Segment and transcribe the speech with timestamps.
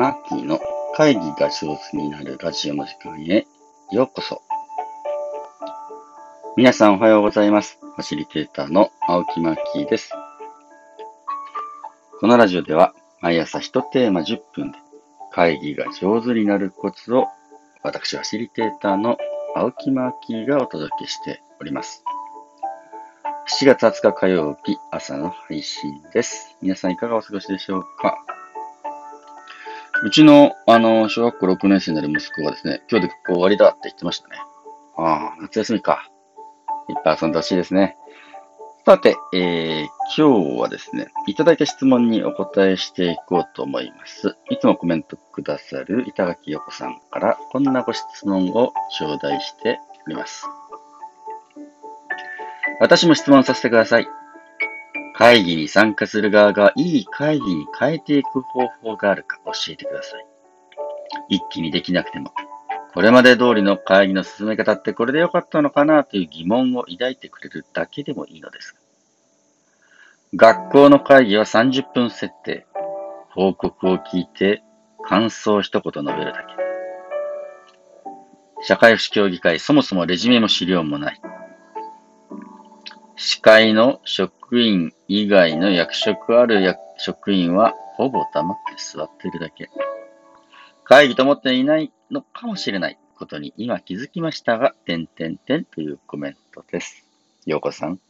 [0.00, 0.58] マーキーの
[0.94, 3.46] 会議が上手になるラジオの時間へ
[3.92, 4.40] ようこそ。
[6.56, 7.78] 皆さんおはようございます。
[7.82, 10.10] ファシリテーターの青木マーキーです。
[12.18, 14.78] このラジオでは毎朝1テーマ10分で
[15.32, 17.26] 会議が上手になるコツを
[17.82, 19.18] 私ファシリテーターの
[19.54, 22.04] 青木マーキーがお届けしております。
[23.60, 26.56] 7月20日火曜日朝の配信です。
[26.62, 28.16] 皆さんいかがお過ごしでしょうか？
[30.02, 34.36] うちの、あの、小学校6年生になる息子がですね、今日で学校終わりだって言ってましたね。
[34.96, 36.08] ああ、夏休みか。
[36.88, 37.96] いっぱい遊んでほしいですね。
[38.86, 44.36] さて、えー、今日はですね、いただいた質問にお答えしていこうと思います。
[44.48, 50.46] いつもコメントくださる板垣横さんからこんなご質問を頂戴しております。
[52.80, 54.08] 私も質問させてください。
[55.20, 60.26] 会議に参加する側がいい会議に変えていく方法があるか教えてください。
[61.28, 62.32] 一気にできなくても、
[62.94, 68.76] これまで通りの会議の進め方ってこれでよかったのかなという疑問を抱いてくれるだけでもいいのです。
[70.34, 72.66] 学校の会議は30分設定。
[73.28, 74.62] 報告を聞いて
[75.06, 76.54] 感想を一言述べるだけ。
[78.62, 81.20] 社会福祉協議会、そもそもレジュメも資料もない。
[83.16, 89.70] 司会の職員以外の役職ある役職員はほぼ黙って座っているだけ。
[90.84, 97.04] 会議と思っていないのかもしれないことに今気づきましたが、点点点というコメントです。
[97.46, 98.00] ようこさん、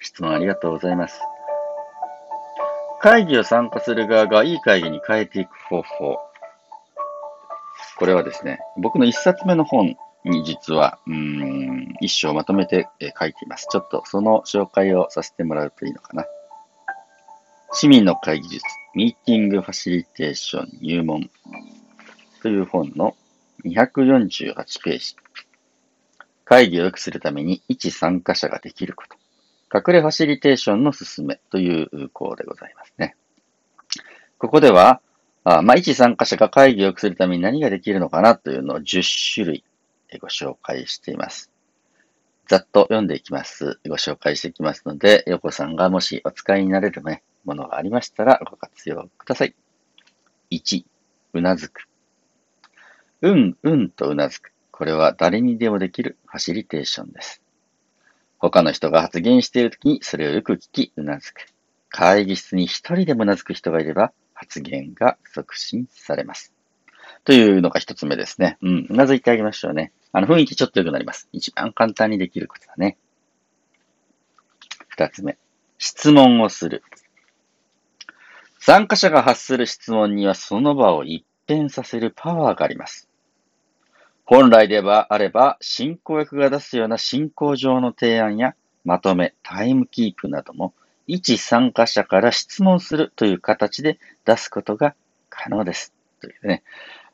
[0.00, 1.20] 質問ありがとうございます。
[3.00, 6.18] 会議を参加する側がいい会議に変えていく方法。
[7.96, 13.66] これはですね、僕の一冊目の本に実は、うん、一章まとめて、書いています。
[13.70, 16.26] ちょっとその紹介をさせてもらうといいのかな。
[17.72, 18.64] 市民の会議術、
[18.94, 21.30] ミーティングファシリテーション入門
[22.42, 23.16] という本の
[23.64, 25.16] 248ページ。
[26.44, 29.16] 会議を良くするために一参加者ができること。
[29.72, 33.14] 隠れファシリテーションの進めという項でございますね。
[34.36, 35.00] ここでは、
[35.44, 39.64] あまあ、一参加者が会議を良くするために何ができるのかなというのを10種類
[40.18, 41.50] ご紹介しています。
[42.48, 43.78] ざっと読んでいきます。
[43.88, 49.54] ご紹介していきますので、横さんがもしお使いになれる、ね、ものがありましたらご活用ください。
[50.50, 50.84] 1、
[51.34, 51.86] うなずく。
[53.22, 54.52] うん、うんとうなずく。
[54.72, 57.42] これは誰にでもできるファシリテーションです。
[58.38, 61.46] 他の人が発言しているときにそれをよく聞き、うなずく。
[61.90, 66.54] 会議室に一人でもうなずく人がいれば発言が促進されます。
[67.24, 68.56] というのが一つ目ですね。
[68.62, 68.86] うん。
[68.88, 69.92] うなずいてあげましょうね。
[70.12, 71.28] あの、雰囲気ちょっと良くなります。
[71.32, 72.96] 一番簡単にできることだね。
[74.88, 75.38] 二つ目。
[75.78, 76.82] 質問をする。
[78.58, 83.08] 参加者が発する質問にはその場を一変させるパワーがあります。
[84.24, 88.54] 本来ではあれば、進行役が出すような進行上の提案や
[88.84, 90.74] まとめ、タイムキープなども、
[91.06, 94.94] 一参加者から質問するという形で出すことが
[95.28, 95.92] 可能です。
[96.20, 96.62] というね。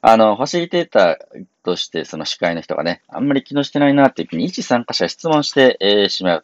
[0.09, 6.43] あの、ファシリテーターとして、その司会の人がね、あんまり気のしてないなっていう時に、一参加者質問して、えー、しまう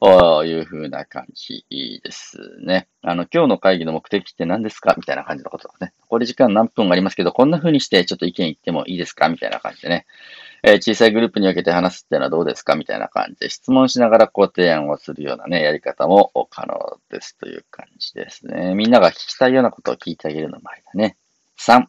[0.00, 2.86] というふうな感じですね。
[3.02, 4.94] あの、今日の会議の目的って何ですか？
[4.96, 5.92] みたいな感じのことですね。
[6.02, 9.28] 残り時間何分ありますけど、こんな風にしてちょっと意見言ってもいいですか？
[9.28, 10.06] みたいな感じでね。
[10.62, 12.76] えー、小さいグループに分けて話すっていうのはどうですか？
[12.76, 18.76] みたいな感じで質問しながらこう提案をするようなね、やり方も可能ですという感じですね。
[18.76, 21.16] みんなが聞きたいようなことを聞いてあげるのもありだね。
[21.58, 21.86] 3、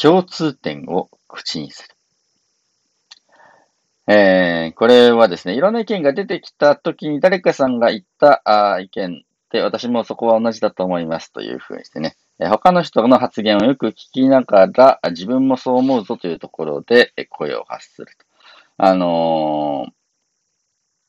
[0.00, 1.94] 共通点を口にする。
[4.06, 18.26] えー、これはですね、いろんな意見が出てきたときに誰かさんが言ったあ意見で、私もそこは同じだと思いますというふうにしてね、え他の人の発言をよく聞きながら、自分もそう思うぞというところで声を発すると。
[18.76, 19.86] あの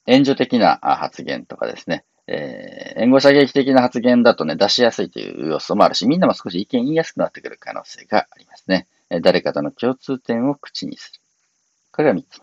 [0.08, 8.88] ー、援助的な発言とかですね、えー、援護射撃的な発言だとね、出しやすいという要素もあるし、みんなも少し意見言いやすくなってくる可能性がありますね。
[9.10, 11.20] えー、誰かとの共通点を口にする。
[11.92, 12.42] これが3つ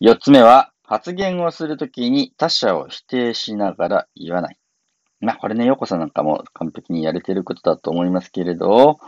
[0.00, 0.10] 目。
[0.10, 4.58] 4つ目は、発言をするときに他者を否定しながら言わない。
[5.20, 8.98] まあ、これね、ヨコさんなんかも完璧にやれてることだと思いますけれど、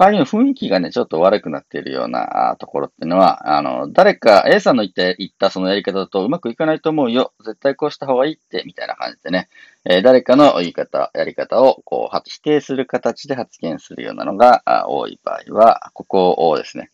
[0.00, 7.34] 会議の雰囲気がね、ちょっと悪くなっているようなところっていうのは、あの、誰か A さんの言って、言ったそのやり方だとうまくいかないと思うよ。
[7.44, 9.50] 絶対こうした方がいいって、みたいな感じでね、
[9.84, 16.90] えー、誰かの言い方、やり方を、こう、否定する形で発言するようなのが多い場合は、ここをですね、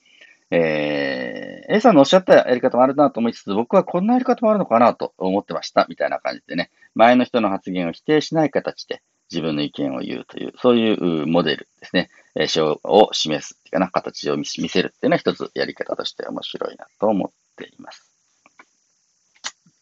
[0.50, 9.00] えー、A さんのおっしゃったやり方もあるなと思いつつ、僕はこんなやり方もあるのかなと思ってました、みたいな感じでね、前の人の発言を否定しない形で、
[9.31, 12.11] 自分の意見を言うという、そういうモデルですね。
[12.38, 18.11] えー、を示すっていうかな、形を見せるっていうのは一つやり方として面白いなと思っています。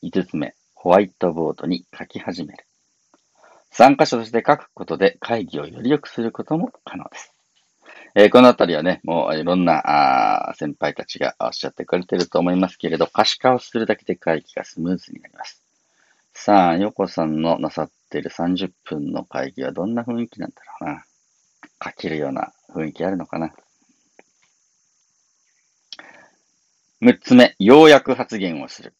[0.04, 2.64] 5つ目、ホワイトボードに書き始める。
[3.70, 7.32] 参加者として書くことで会議をより良くすることも可能です。
[8.14, 15.60] えー、このあたりはね、もういろんなあ先輩たちがおっしゃってくれてると思いますけれど、可視化をするだけで会議がスムーズになります。
[16.32, 21.04] さあ、ヨコさんのなさっている30分の会議はどんな雰囲気なんだろうな。
[21.84, 23.52] 書けるような雰囲気あるのかな。
[27.02, 28.94] 6つ目、要約発言をする。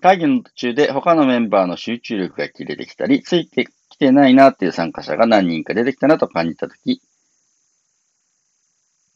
[0.00, 7.02] 会議の途中で他のメンバーの集中力が切れてきたり、ついてきてないなっていう参加者が何人か出てきたなと感じたとき、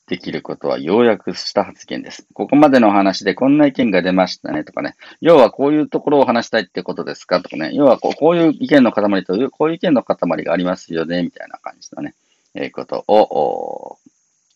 [0.07, 2.27] できることは要約した発言です。
[2.33, 4.95] ここまでの話でこんな意見が出ましたねとかね。
[5.21, 7.71] 要はこういうところを話したいってことですかとかね。
[7.73, 12.15] 要はこうこういう意見の塊という、こういう意見の塊がありますよね、みたいな感じのね、
[12.56, 13.99] えー、ことを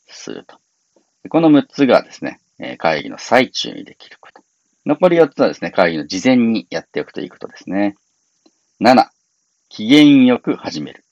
[0.08, 0.58] すると。
[1.28, 2.40] この6つがですね、
[2.78, 4.42] 会議の最中にできること。
[4.86, 7.96] 残り4つはですね、会議の事前にやっておくといいことですね。
[8.80, 9.06] 7、
[9.68, 11.04] 機嫌よく始める。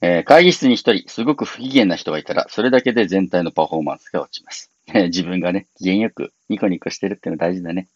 [0.00, 4.70] えー、会議室に一人、すごく不機嫌な人がいたら、それだけで全体のパフォーマンスが落ちます。
[4.94, 7.88] 自分がね、機嫌よくニコニコしてるっていうの大事だね。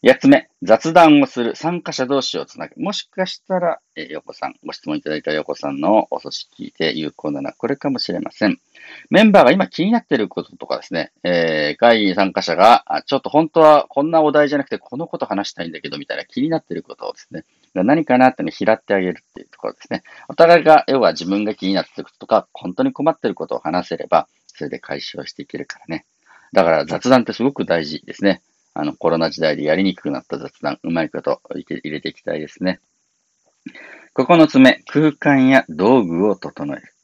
[0.00, 2.80] 八つ目、雑談をする参加者同士をつなぐ。
[2.80, 8.60] もしかしたら、えー、横さん、ご質問いただいた横さんのお組織で有効なのはこれかもしれません。
[9.10, 20.04] メンバーが今気になっていることとかですね、えー、会議参加者が、ちょっと本当はこんなお題じゃなくてこのこと話したいんだけどみたいな気になっていることをですね、何かなってね、拾ってあげるっていうところですね。
[20.28, 26.06] お互いが、要は自分が気になっていることとか、本当に困っていることを話せれば、それで解消していけるからね。
[26.52, 28.42] だから雑談ってすごく大事ですね。
[28.78, 32.78] あの、コロナ時代でやりにくくなった雑談、うまいこと入れていきたいですね。
[34.14, 36.94] 9つ目、空間や道具を整える。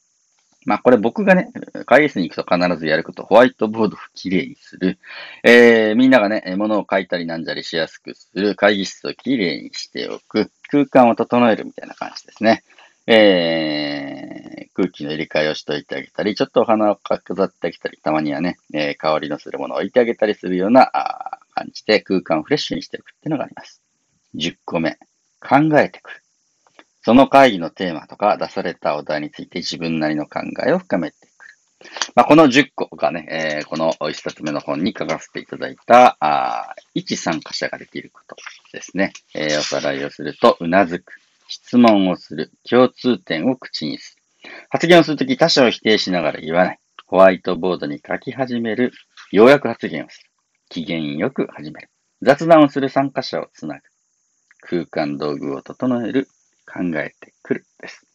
[0.65, 1.51] まあこれ僕がね、
[1.85, 4.99] 会議室に行くと必ずやること、ホワイトボードをきれいにする。
[5.43, 8.55] えー、みんながね、物を書いたりなんじゃりしやすくする。
[8.55, 10.49] 会議室をきれいにしておく。
[10.71, 12.63] 空間を整えるみたいな感じですね。
[13.05, 20.89] えー、空気の入れ替えをしといてあげたり、ちょっとお花を飾ってあげたり、たまにはね、えー、香りのするものを置いてあげたりするような
[21.55, 23.81] 感じで空間をフレッシュにしていくっていうのがあります。
[24.35, 24.97] 10個目、
[25.39, 26.21] 考えてくる。
[27.01, 31.35] その会議のテーマとか出されたお題について自分なりの考えを深めていく。
[32.15, 38.35] まあ、この10個がね、えー、この1冊目の本に書かせていただいた、あ一参加者ができること
[38.73, 39.13] ですね。
[39.33, 41.13] えー、おさらいをすると、うなずく。
[41.47, 42.51] 質問をする。
[42.67, 44.51] 共通点を口にする。
[44.69, 46.79] 発言をするとき他者を否定しながら言わない。
[47.05, 48.91] ホワイトボードに書き始める。
[49.31, 50.24] 要約発言をする。
[50.69, 51.89] 機嫌よく始める。
[52.21, 53.81] 雑談をする参加者をつなぐ。
[54.61, 56.27] 空間道具を整える。
[56.65, 57.65] 考えてくる。
[57.79, 58.05] です。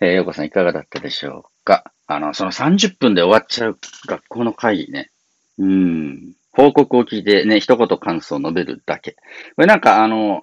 [0.00, 1.92] えー、ようこさんいかがだったでしょうか？
[2.06, 5.10] あの、その30分で終わっちゃう学校の会議ね。
[5.58, 6.34] うん。
[6.52, 9.12] 報告を聞いてね、一言感想を述べるだけ。
[9.56, 10.42] これなんかあの、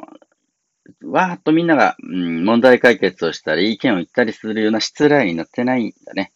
[1.04, 6.32] わーっとみんなが、うん、問題解決をしたり、意見を言ったりするような失礼になってないんだね。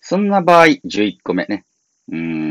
[0.00, 1.64] そんな場合、11個目ね。
[2.12, 2.43] うん、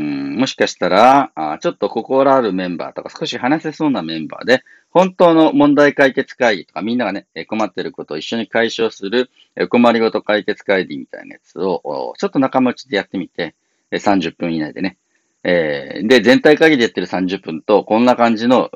[0.44, 9.30] もしかしたらあ、ちょっと心あるメンバーとか、少し話せそうなメンバーで、本当の問題解決会議とか、みんながね、困っていることを一緒に解消する、
[9.70, 13.54] 困りごと解決会議みたいなやつを、ちょっと仲間内でやってみて、
[13.90, 14.98] 30分以内でね。
[15.44, 18.70] え、で、全体会議でやってる30分と、こんな感じの、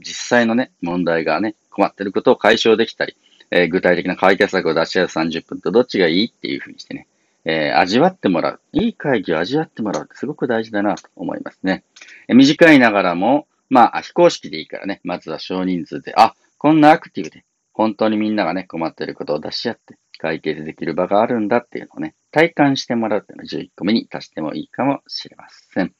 [0.00, 3.16] 実際のね、問題がね、困ってることを解消できたり、
[3.50, 7.06] え、具体的な解決策を出し合う30分とどっちがいいっていうふうにしてね、
[7.48, 8.60] えー、味わってもらう。
[8.72, 11.84] いい会議を味わってもらうってすごく大事だなと思いますね。
[12.28, 25.92] えー、短いながらも、まあ、非公式でいいからね、まずは少人数で、あ、こんなアクティブで、本当にみんながね、困っていることを出し合って、解決できる場があるんだっていうのをね、体感してもらうっていうのを11個目に足してもいいかもしれません。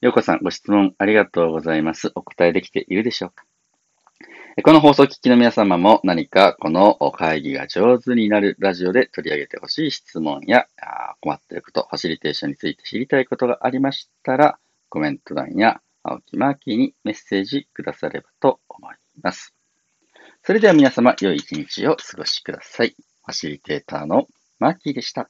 [0.00, 2.10] ようこさん、ご質問ありがとうございます。
[2.14, 3.44] お答えできているでしょうか？
[4.62, 10.68] この放送を聞きの皆様も何かこの会議が上手になるラジオで取り上げてほしい質問や
[11.20, 19.52] 困っていること、ファシリテーションについて知りたいことがありましたら、コメント欄や青木マーキーにメッセージくださればと思います。
[20.44, 22.90] それでは皆様、良い一日をお過ごしください。
[22.90, 24.28] ファシリテーターの
[24.60, 25.28] マーキーでした。